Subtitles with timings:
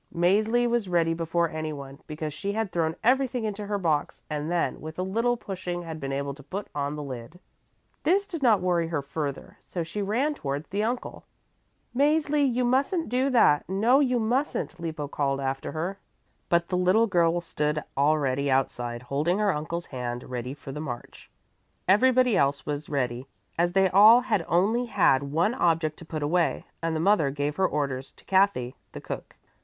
[0.11, 4.81] Mäzli was ready before anyone, because she had thrown everything into her box and then
[4.81, 7.39] with a little pushing had been able to put on the lid.
[8.01, 11.25] This did not worry her further, so she ran towards the uncle.
[11.95, 15.99] "Mäzli, you mustn't do that; no, you mustn't," Lippo called after her.
[16.49, 21.29] But the little girl stood already outside, holding her uncle's hand ready for the march.
[21.87, 26.65] Everybody else was ready, as they all had only had one object to put away,
[26.81, 29.35] and the mother gave her orders to Kathy, the cook.